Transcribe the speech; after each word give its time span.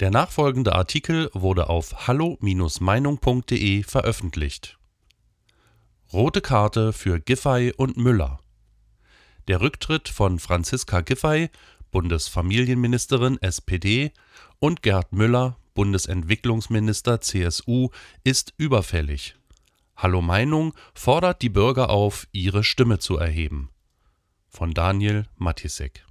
Der 0.00 0.10
nachfolgende 0.10 0.74
Artikel 0.74 1.30
wurde 1.34 1.68
auf 1.68 2.06
hallo-meinung.de 2.06 3.82
veröffentlicht. 3.82 4.78
Rote 6.10 6.40
Karte 6.40 6.94
für 6.94 7.20
Giffey 7.20 7.74
und 7.76 7.98
Müller. 7.98 8.40
Der 9.46 9.60
Rücktritt 9.60 10.08
von 10.08 10.38
Franziska 10.38 11.02
Giffey, 11.02 11.50
Bundesfamilienministerin 11.90 13.36
SPD, 13.42 14.12
und 14.58 14.80
Gerd 14.82 15.12
Müller, 15.12 15.58
Bundesentwicklungsminister 15.74 17.20
CSU, 17.20 17.90
ist 18.24 18.54
überfällig. 18.56 19.36
Hallo 19.96 20.22
Meinung 20.22 20.72
fordert 20.94 21.42
die 21.42 21.50
Bürger 21.50 21.90
auf, 21.90 22.26
ihre 22.32 22.64
Stimme 22.64 23.00
zu 23.00 23.18
erheben. 23.18 23.68
Von 24.48 24.72
Daniel 24.72 25.26
Matisek 25.36 26.06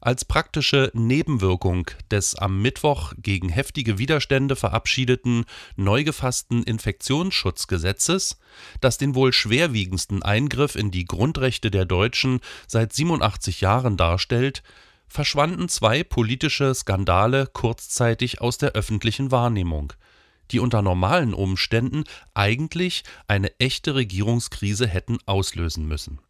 als 0.00 0.24
praktische 0.24 0.90
Nebenwirkung 0.94 1.90
des 2.10 2.34
am 2.34 2.62
Mittwoch 2.62 3.12
gegen 3.18 3.48
heftige 3.48 3.98
Widerstände 3.98 4.56
verabschiedeten 4.56 5.44
neu 5.76 6.04
gefassten 6.04 6.62
Infektionsschutzgesetzes, 6.62 8.38
das 8.80 8.98
den 8.98 9.14
wohl 9.14 9.32
schwerwiegendsten 9.32 10.22
Eingriff 10.22 10.74
in 10.74 10.90
die 10.90 11.04
Grundrechte 11.04 11.70
der 11.70 11.84
Deutschen 11.84 12.40
seit 12.66 12.92
87 12.92 13.60
Jahren 13.60 13.96
darstellt, 13.96 14.62
verschwanden 15.06 15.68
zwei 15.68 16.02
politische 16.02 16.74
Skandale 16.74 17.46
kurzzeitig 17.52 18.40
aus 18.40 18.58
der 18.58 18.72
öffentlichen 18.72 19.30
Wahrnehmung, 19.30 19.92
die 20.50 20.60
unter 20.60 20.82
normalen 20.82 21.34
Umständen 21.34 22.04
eigentlich 22.32 23.02
eine 23.26 23.58
echte 23.58 23.94
Regierungskrise 23.94 24.86
hätten 24.86 25.18
auslösen 25.26 25.86
müssen 25.86 26.20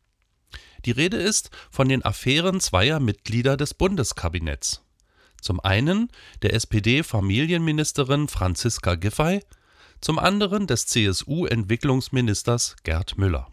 die 0.85 0.91
Rede 0.91 1.17
ist 1.17 1.51
von 1.71 1.89
den 1.89 2.05
Affären 2.05 2.61
zweier 2.61 3.01
Mitglieder 3.01 3.57
des 3.57 3.75
Bundeskabinetts. 3.75 4.83
Zum 5.41 5.61
einen 5.61 6.09
der 6.43 6.55
SPD-Familienministerin 6.55 8.29
Franziska 8.29 8.95
Giffey, 8.95 9.41
zum 10.01 10.19
anderen 10.19 10.67
des 10.67 10.87
CSU-Entwicklungsministers 10.87 12.77
Gerd 12.85 13.19
Müller. 13.19 13.49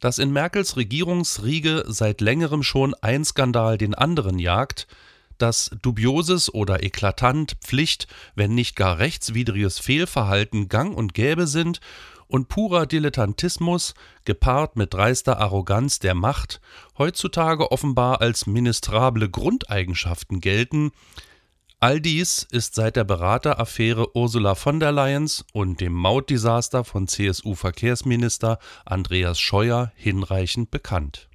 Dass 0.00 0.18
in 0.18 0.32
Merkels 0.32 0.76
Regierungsriege 0.76 1.84
seit 1.86 2.20
längerem 2.20 2.62
schon 2.62 2.94
ein 2.94 3.24
Skandal 3.24 3.78
den 3.78 3.94
anderen 3.94 4.38
jagt, 4.38 4.86
dass 5.38 5.70
dubioses 5.82 6.52
oder 6.52 6.82
eklatant 6.82 7.56
Pflicht, 7.60 8.06
wenn 8.34 8.54
nicht 8.54 8.76
gar 8.76 8.98
rechtswidriges 8.98 9.78
Fehlverhalten 9.78 10.68
gang 10.68 10.96
und 10.96 11.14
gäbe 11.14 11.46
sind 11.46 11.80
und 12.32 12.48
purer 12.48 12.86
Dilettantismus, 12.86 13.92
gepaart 14.24 14.76
mit 14.76 14.94
dreister 14.94 15.38
Arroganz 15.38 15.98
der 15.98 16.14
Macht, 16.14 16.62
heutzutage 16.96 17.70
offenbar 17.70 18.22
als 18.22 18.46
ministrable 18.46 19.28
Grundeigenschaften 19.28 20.40
gelten, 20.40 20.92
all 21.78 22.00
dies 22.00 22.46
ist 22.50 22.74
seit 22.74 22.96
der 22.96 23.04
Berateraffäre 23.04 24.16
Ursula 24.16 24.54
von 24.54 24.80
der 24.80 24.92
Leyens 24.92 25.44
und 25.52 25.82
dem 25.82 25.92
Mautdesaster 25.92 26.84
von 26.84 27.06
CSU-Verkehrsminister 27.06 28.58
Andreas 28.86 29.38
Scheuer 29.38 29.92
hinreichend 29.94 30.70
bekannt. 30.70 31.28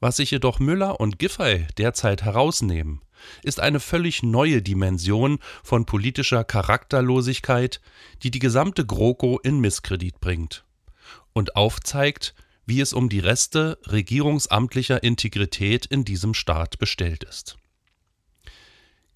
Was 0.00 0.16
sich 0.16 0.32
jedoch 0.32 0.58
Müller 0.58 0.98
und 0.98 1.20
Giffey 1.20 1.68
derzeit 1.78 2.24
herausnehmen, 2.24 3.00
ist 3.42 3.60
eine 3.60 3.80
völlig 3.80 4.22
neue 4.22 4.62
Dimension 4.62 5.38
von 5.62 5.86
politischer 5.86 6.44
Charakterlosigkeit, 6.44 7.80
die 8.22 8.30
die 8.30 8.38
gesamte 8.38 8.86
GroKo 8.86 9.38
in 9.38 9.60
Misskredit 9.60 10.20
bringt 10.20 10.64
und 11.32 11.56
aufzeigt, 11.56 12.34
wie 12.66 12.80
es 12.80 12.92
um 12.92 13.08
die 13.08 13.20
Reste 13.20 13.78
regierungsamtlicher 13.86 15.02
Integrität 15.02 15.86
in 15.86 16.04
diesem 16.04 16.34
Staat 16.34 16.78
bestellt 16.78 17.24
ist. 17.24 17.56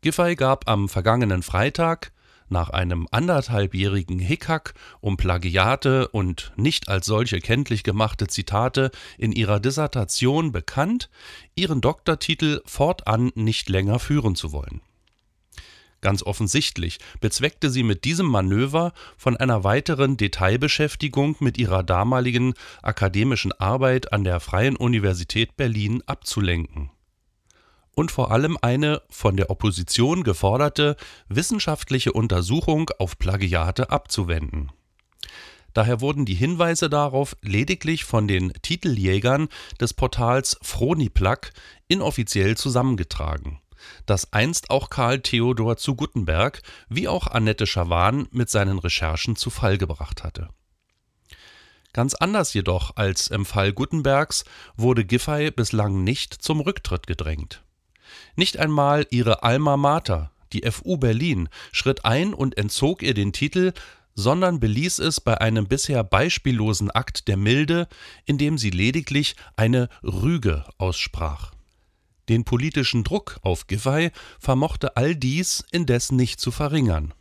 Giffey 0.00 0.34
gab 0.36 0.68
am 0.68 0.88
vergangenen 0.88 1.42
Freitag 1.42 2.12
nach 2.48 2.70
einem 2.70 3.06
anderthalbjährigen 3.10 4.18
Hickhack 4.18 4.74
um 5.00 5.16
Plagiate 5.16 6.08
und 6.08 6.52
nicht 6.56 6.88
als 6.88 7.06
solche 7.06 7.40
kenntlich 7.40 7.82
gemachte 7.82 8.26
Zitate 8.26 8.90
in 9.18 9.32
ihrer 9.32 9.60
Dissertation 9.60 10.52
bekannt, 10.52 11.10
ihren 11.54 11.80
Doktortitel 11.80 12.62
fortan 12.64 13.32
nicht 13.34 13.68
länger 13.68 13.98
führen 13.98 14.34
zu 14.34 14.52
wollen. 14.52 14.80
Ganz 16.02 16.22
offensichtlich 16.22 16.98
bezweckte 17.20 17.70
sie 17.70 17.82
mit 17.82 18.04
diesem 18.04 18.26
Manöver 18.26 18.92
von 19.16 19.36
einer 19.36 19.64
weiteren 19.64 20.16
Detailbeschäftigung 20.16 21.36
mit 21.40 21.58
ihrer 21.58 21.82
damaligen 21.82 22.54
akademischen 22.82 23.52
Arbeit 23.52 24.12
an 24.12 24.22
der 24.22 24.40
Freien 24.40 24.76
Universität 24.76 25.56
Berlin 25.56 26.02
abzulenken 26.06 26.90
und 27.96 28.12
vor 28.12 28.30
allem 28.30 28.56
eine 28.62 29.02
von 29.08 29.36
der 29.36 29.50
Opposition 29.50 30.22
geforderte 30.22 30.96
wissenschaftliche 31.28 32.12
Untersuchung 32.12 32.90
auf 32.98 33.18
Plagiate 33.18 33.90
abzuwenden. 33.90 34.70
Daher 35.72 36.00
wurden 36.00 36.24
die 36.24 36.34
Hinweise 36.34 36.88
darauf 36.88 37.36
lediglich 37.42 38.04
von 38.04 38.28
den 38.28 38.52
Titeljägern 38.62 39.48
des 39.80 39.92
Portals 39.92 40.56
Froniplug 40.62 41.50
inoffiziell 41.88 42.56
zusammengetragen, 42.56 43.60
das 44.04 44.32
einst 44.32 44.70
auch 44.70 44.90
Karl 44.90 45.20
Theodor 45.20 45.76
zu 45.76 45.96
Guttenberg 45.96 46.62
wie 46.88 47.08
auch 47.08 47.26
Annette 47.26 47.66
Schawan 47.66 48.28
mit 48.30 48.50
seinen 48.50 48.78
Recherchen 48.78 49.36
zu 49.36 49.50
Fall 49.50 49.78
gebracht 49.78 50.22
hatte. 50.22 50.48
Ganz 51.92 52.14
anders 52.14 52.52
jedoch 52.52 52.96
als 52.96 53.28
im 53.28 53.46
Fall 53.46 53.72
Guttenbergs 53.72 54.44
wurde 54.76 55.06
Giffey 55.06 55.50
bislang 55.50 56.04
nicht 56.04 56.34
zum 56.34 56.60
Rücktritt 56.60 57.06
gedrängt. 57.06 57.62
Nicht 58.34 58.58
einmal 58.58 59.06
ihre 59.10 59.42
Alma 59.42 59.76
Mater, 59.76 60.30
die 60.52 60.62
FU 60.70 60.96
Berlin, 60.96 61.48
schritt 61.72 62.04
ein 62.04 62.34
und 62.34 62.56
entzog 62.56 63.02
ihr 63.02 63.14
den 63.14 63.32
Titel, 63.32 63.72
sondern 64.14 64.58
beließ 64.58 64.98
es 65.00 65.20
bei 65.20 65.40
einem 65.40 65.68
bisher 65.68 66.02
beispiellosen 66.02 66.90
Akt 66.90 67.28
der 67.28 67.36
Milde, 67.36 67.86
indem 68.24 68.58
sie 68.58 68.70
lediglich 68.70 69.36
eine 69.56 69.88
Rüge 70.02 70.64
aussprach. 70.78 71.52
Den 72.28 72.44
politischen 72.44 73.04
Druck 73.04 73.38
auf 73.42 73.66
Giffey 73.68 74.10
vermochte 74.40 74.96
all 74.96 75.14
dies 75.14 75.64
indes 75.70 76.10
nicht 76.10 76.40
zu 76.40 76.50
verringern, 76.50 77.14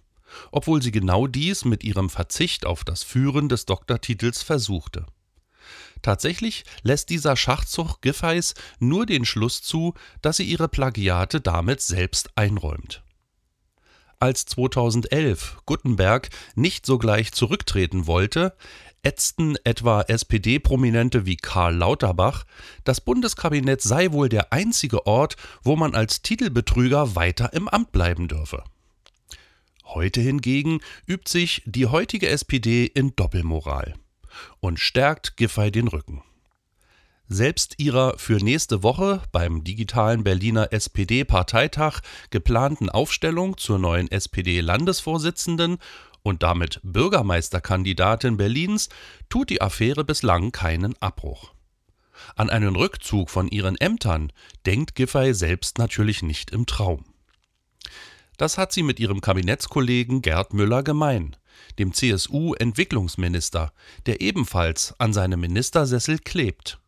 obwohl 0.52 0.82
sie 0.82 0.92
genau 0.92 1.28
dies 1.28 1.66
mit 1.66 1.84
ihrem 1.84 2.10
Verzicht 2.10 2.66
auf 2.66 2.84
das 2.84 3.04
Führen 3.04 3.50
des 3.50 3.66
Doktortitels 3.66 4.42
versuchte. 4.42 5.06
Tatsächlich 6.06 6.66
lässt 6.84 7.10
dieser 7.10 7.36
Schachzug 7.36 8.00
Giffeys 8.00 8.54
nur 8.78 9.08
den 9.08 9.26
Schluss 9.26 9.64
zu, 9.64 9.96
dass 10.22 10.38
sie 10.38 10.44
ihre 10.44 10.68
Plagiate 10.68 11.42
damit 11.42 11.82
selbst 11.82 12.30
einräumt. 12.36 13.02
Als 14.20 14.46
2011 14.46 15.58
Guttenberg 15.66 16.30
nicht 16.54 16.86
sogleich 16.86 17.32
zurücktreten 17.32 18.06
wollte, 18.06 18.56
ätzten 19.02 19.56
etwa 19.64 20.04
SPD-Prominente 20.04 21.26
wie 21.26 21.38
Karl 21.38 21.76
Lauterbach, 21.76 22.44
das 22.84 23.02
Bundeskabinett 23.02 23.82
sei 23.82 24.12
wohl 24.12 24.30
der 24.30 24.54
einzige 24.54 25.08
Ort, 25.08 25.38
wo 25.64 25.76
man 25.76 25.96
als 25.96 26.22
Titelbetrüger 26.22 27.16
weiter 27.16 27.52
im 27.54 27.68
Amt 27.68 27.92
bleiben 27.92 28.28
dürfe. 28.28 28.64
Heute 29.86 30.22
hingegen 30.22 30.82
übt 31.08 31.32
sich 31.32 31.64
die 31.66 31.88
heutige 31.88 32.30
SPD 32.30 32.86
in 32.86 33.16
Doppelmoral 33.16 33.96
und 34.60 34.80
stärkt 34.80 35.38
Giffey 35.38 35.72
den 35.72 35.88
Rücken. 35.88 36.24
Selbst 37.28 37.80
ihrer 37.80 38.18
für 38.20 38.38
nächste 38.38 38.84
Woche 38.84 39.24
beim 39.32 39.64
digitalen 39.64 40.24
Berliner 40.24 40.72
SPD-Parteitag 40.72 42.02
geplanten 42.30 42.90
Aufstellung 42.90 43.58
zur 43.58 43.80
neuen 43.80 44.12
SPD-Landesvorsitzenden 44.12 45.80
und 46.22 46.44
damit 46.44 46.80
Bürgermeisterkandidatin 46.84 48.38
Berlins 48.38 48.90
tut 49.28 49.50
die 49.50 49.62
Affäre 49.62 50.04
bislang 50.04 50.52
keinen 50.52 50.96
Abbruch. 51.02 51.54
An 52.36 52.50
einen 52.50 52.76
Rückzug 52.76 53.30
von 53.30 53.48
ihren 53.48 53.76
Ämtern 53.76 54.32
denkt 54.66 54.96
Giffey 54.96 55.34
selbst 55.34 55.80
natürlich 55.80 56.22
nicht 56.22 56.52
im 56.52 56.66
Traum. 56.66 57.06
Das 58.38 58.58
hat 58.58 58.72
sie 58.72 58.84
mit 58.84 59.00
ihrem 59.00 59.22
Kabinettskollegen 59.22 60.22
Gerd 60.22 60.54
Müller 60.54 60.84
gemein 60.84 61.36
dem 61.80 61.94
CSU-Entwicklungsminister, 61.94 63.72
der 64.06 64.22
ebenfalls 64.22 64.94
an 65.00 65.14
seinem 65.14 65.40
Ministersessel 65.40 66.20
klebt. 66.20 66.80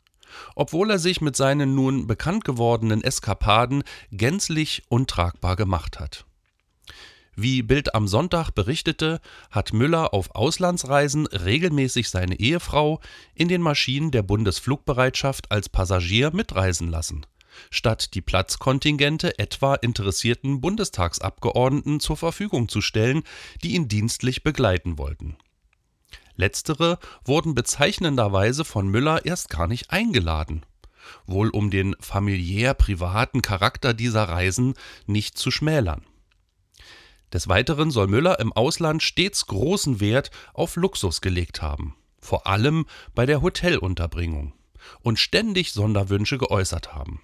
Obwohl 0.56 0.92
er 0.92 1.00
sich 1.00 1.22
mit 1.22 1.36
seinen 1.36 1.76
nun 1.76 2.08
bekannt 2.08 2.46
gewordenen 2.46 3.04
Eskapaden 3.04 3.84
gänzlich 4.12 4.84
untragbar 4.90 5.56
gemacht 5.56 6.00
hat. 6.00 6.26
Wie 7.36 7.62
Bild 7.62 7.94
am 7.94 8.08
Sonntag 8.08 8.52
berichtete, 8.52 9.22
hat 9.52 9.72
Müller 9.72 10.14
auf 10.14 10.34
Auslandsreisen 10.34 11.28
regelmäßig 11.28 12.10
seine 12.10 12.40
Ehefrau 12.40 13.00
in 13.36 13.48
den 13.48 13.62
Maschinen 13.62 14.10
der 14.10 14.24
Bundesflugbereitschaft 14.24 15.52
als 15.52 15.70
Passagier 15.70 16.32
mitreisen 16.34 16.90
lassen 16.90 17.26
statt 17.72 18.14
die 18.14 18.22
Platzkontingente 18.22 19.38
etwa 19.40 19.76
interessierten 19.76 20.62
Bundestagsabgeordneten 20.62 22.00
zur 22.00 22.18
Verfügung 22.18 22.70
zu 22.70 22.82
stellen, 22.82 23.24
die 23.64 23.76
ihn 23.76 23.88
dienstlich 23.88 24.44
begleiten 24.44 24.98
wollten. 24.98 25.38
Letztere 26.36 27.00
wurden 27.26 27.56
bezeichnenderweise 27.56 28.64
von 28.64 28.88
Müller 28.88 29.26
erst 29.26 29.50
gar 29.50 29.68
nicht 29.68 29.92
eingeladen. 29.92 30.66
wohl 31.26 31.50
um 31.50 31.72
den 31.72 31.96
familiär 32.00 32.74
privaten 32.74 33.42
Charakter 33.42 33.94
dieser 33.94 34.24
Reisen 34.24 34.74
nicht 35.06 35.38
zu 35.38 35.52
schmälern. 35.52 36.06
Des 37.34 37.48
Weiteren 37.48 37.92
soll 37.92 38.08
Müller 38.08 38.40
im 38.40 38.54
Ausland 38.54 39.04
stets 39.04 39.48
großen 39.48 40.00
Wert 40.00 40.32
auf 40.54 40.76
Luxus 40.76 41.22
gelegt 41.22 41.62
haben, 41.62 41.96
vor 42.20 42.48
allem 42.48 42.86
bei 43.14 43.26
der 43.26 43.42
Hotelunterbringung, 43.42 44.54
und 45.02 45.20
ständig 45.20 45.74
Sonderwünsche 45.74 46.38
geäußert 46.38 46.94
haben. 46.94 47.22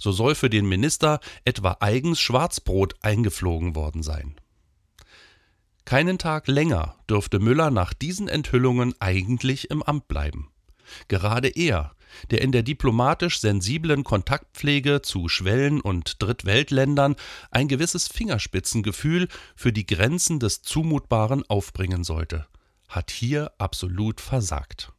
So 0.00 0.12
soll 0.12 0.34
für 0.34 0.50
den 0.50 0.66
Minister 0.66 1.20
etwa 1.44 1.76
eigens 1.78 2.18
Schwarzbrot 2.18 2.94
eingeflogen 3.02 3.76
worden 3.76 4.02
sein. 4.02 4.40
Keinen 5.84 6.18
Tag 6.18 6.48
länger 6.48 6.96
dürfte 7.08 7.38
Müller 7.38 7.70
nach 7.70 7.92
diesen 7.92 8.26
Enthüllungen 8.26 8.94
eigentlich 8.98 9.70
im 9.70 9.82
Amt 9.82 10.08
bleiben. 10.08 10.50
Gerade 11.08 11.48
er, 11.48 11.94
der 12.30 12.40
in 12.40 12.50
der 12.50 12.62
diplomatisch 12.62 13.40
sensiblen 13.40 14.02
Kontaktpflege 14.02 15.02
zu 15.02 15.28
Schwellen- 15.28 15.80
und 15.80 16.22
Drittweltländern 16.22 17.14
ein 17.50 17.68
gewisses 17.68 18.08
Fingerspitzengefühl 18.08 19.28
für 19.54 19.72
die 19.72 19.86
Grenzen 19.86 20.40
des 20.40 20.62
Zumutbaren 20.62 21.44
aufbringen 21.48 22.04
sollte, 22.04 22.46
hat 22.88 23.10
hier 23.10 23.52
absolut 23.58 24.20
versagt. 24.20 24.92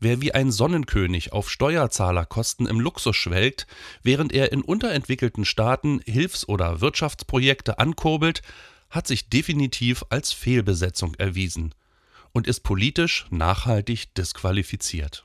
Wer 0.00 0.20
wie 0.20 0.32
ein 0.32 0.52
Sonnenkönig 0.52 1.32
auf 1.32 1.50
Steuerzahlerkosten 1.50 2.66
im 2.66 2.78
Luxus 2.78 3.16
schwelgt, 3.16 3.66
während 4.02 4.32
er 4.32 4.52
in 4.52 4.62
unterentwickelten 4.62 5.44
Staaten 5.44 6.00
Hilfs- 6.04 6.48
oder 6.48 6.80
Wirtschaftsprojekte 6.80 7.80
ankurbelt, 7.80 8.42
hat 8.90 9.08
sich 9.08 9.28
definitiv 9.28 10.04
als 10.08 10.32
Fehlbesetzung 10.32 11.14
erwiesen 11.16 11.74
und 12.32 12.46
ist 12.46 12.60
politisch 12.60 13.26
nachhaltig 13.30 14.14
disqualifiziert. 14.14 15.24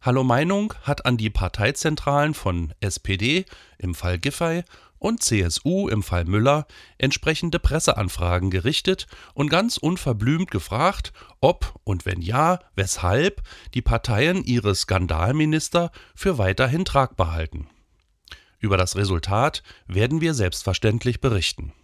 Hallo 0.00 0.24
Meinung 0.24 0.74
hat 0.82 1.06
an 1.06 1.16
die 1.16 1.30
Parteizentralen 1.30 2.34
von 2.34 2.74
SPD 2.80 3.44
im 3.78 3.94
Fall 3.94 4.18
Giffey 4.18 4.64
und 5.04 5.22
CSU 5.22 5.88
im 5.88 6.02
Fall 6.02 6.24
Müller 6.24 6.66
entsprechende 6.96 7.58
Presseanfragen 7.58 8.50
gerichtet 8.50 9.06
und 9.34 9.50
ganz 9.50 9.76
unverblümt 9.76 10.50
gefragt, 10.50 11.12
ob 11.40 11.78
und 11.84 12.06
wenn 12.06 12.22
ja, 12.22 12.60
weshalb 12.74 13.42
die 13.74 13.82
Parteien 13.82 14.42
ihre 14.42 14.74
Skandalminister 14.74 15.92
für 16.14 16.38
weiterhin 16.38 16.86
tragbar 16.86 17.32
halten. 17.32 17.68
Über 18.58 18.78
das 18.78 18.96
Resultat 18.96 19.62
werden 19.86 20.22
wir 20.22 20.32
selbstverständlich 20.32 21.20
berichten. 21.20 21.74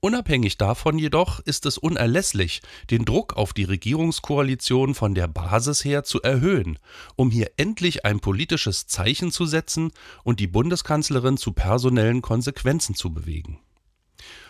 Unabhängig 0.00 0.58
davon 0.58 0.98
jedoch 0.98 1.40
ist 1.40 1.64
es 1.64 1.78
unerlässlich, 1.78 2.60
den 2.90 3.04
Druck 3.04 3.34
auf 3.34 3.52
die 3.52 3.64
Regierungskoalition 3.64 4.94
von 4.94 5.14
der 5.14 5.26
Basis 5.26 5.84
her 5.84 6.04
zu 6.04 6.20
erhöhen, 6.20 6.78
um 7.16 7.30
hier 7.30 7.50
endlich 7.56 8.04
ein 8.04 8.20
politisches 8.20 8.86
Zeichen 8.86 9.32
zu 9.32 9.46
setzen 9.46 9.92
und 10.22 10.38
die 10.38 10.46
Bundeskanzlerin 10.46 11.38
zu 11.38 11.52
personellen 11.52 12.20
Konsequenzen 12.20 12.94
zu 12.94 13.12
bewegen. 13.12 13.58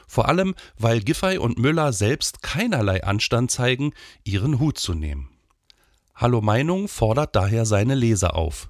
Vor 0.09 0.29
allem, 0.29 0.55
weil 0.79 1.01
Giffey 1.01 1.39
und 1.39 1.59
Müller 1.59 1.93
selbst 1.93 2.43
keinerlei 2.43 3.05
Anstand 3.05 3.51
zeigen, 3.51 3.93
ihren 4.25 4.59
Hut 4.59 4.79
zu 4.79 4.95
nehmen. 4.95 5.31
Hallo 6.15 6.41
Meinung 6.41 6.89
fordert 6.89 7.37
daher 7.37 7.67
seine 7.67 7.95
Leser 7.95 8.35
auf. 8.35 8.69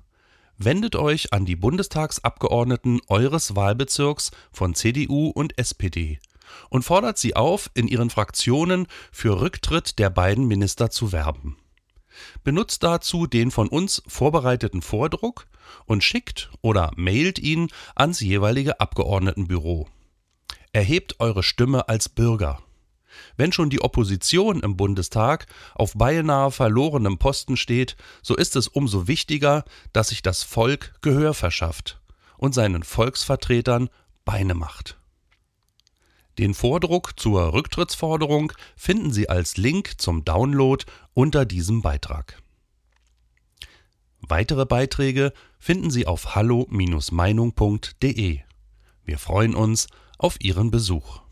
Wendet 0.58 0.96
euch 0.96 1.32
an 1.32 1.44
die 1.44 1.56
Bundestagsabgeordneten 1.56 3.00
eures 3.08 3.56
Wahlbezirks 3.56 4.30
von 4.52 4.74
CDU 4.74 5.28
und 5.28 5.58
SPD 5.58 6.18
und 6.68 6.82
fordert 6.82 7.18
sie 7.18 7.36
auf, 7.36 7.70
in 7.74 7.88
ihren 7.88 8.10
Fraktionen 8.10 8.86
für 9.12 9.40
Rücktritt 9.40 9.98
der 9.98 10.10
beiden 10.10 10.46
Minister 10.46 10.90
zu 10.90 11.12
werben. 11.12 11.56
Benutzt 12.44 12.82
dazu 12.82 13.26
den 13.26 13.50
von 13.50 13.68
uns 13.68 14.02
vorbereiteten 14.06 14.82
Vordruck 14.82 15.46
und 15.84 16.02
schickt 16.02 16.50
oder 16.62 16.90
mailt 16.96 17.38
ihn 17.38 17.68
ans 17.94 18.20
jeweilige 18.20 18.80
Abgeordnetenbüro. 18.80 19.88
Erhebt 20.72 21.20
eure 21.20 21.42
Stimme 21.42 21.88
als 21.88 22.08
Bürger. 22.08 22.62
Wenn 23.36 23.52
schon 23.52 23.70
die 23.70 23.80
Opposition 23.80 24.60
im 24.60 24.76
Bundestag 24.76 25.46
auf 25.74 25.94
beinahe 25.94 26.50
verlorenem 26.50 27.18
Posten 27.18 27.56
steht, 27.56 27.96
so 28.22 28.36
ist 28.36 28.56
es 28.56 28.68
umso 28.68 29.08
wichtiger, 29.08 29.64
dass 29.92 30.08
sich 30.08 30.22
das 30.22 30.42
Volk 30.42 30.94
Gehör 31.00 31.34
verschafft 31.34 32.00
und 32.36 32.54
seinen 32.54 32.82
Volksvertretern 32.82 33.88
Beine 34.24 34.54
macht. 34.54 34.98
Den 36.38 36.54
Vordruck 36.54 37.18
zur 37.18 37.52
Rücktrittsforderung 37.52 38.52
finden 38.76 39.12
Sie 39.12 39.28
als 39.28 39.56
Link 39.56 40.00
zum 40.00 40.24
Download 40.24 40.84
unter 41.14 41.44
diesem 41.46 41.82
Beitrag. 41.82 42.40
Weitere 44.20 44.66
Beiträge 44.66 45.32
finden 45.58 45.90
Sie 45.90 46.06
auf 46.06 46.34
hallo-meinung.de. 46.34 48.40
Wir 49.04 49.18
freuen 49.18 49.54
uns 49.54 49.88
auf 50.18 50.40
Ihren 50.40 50.70
Besuch. 50.70 51.25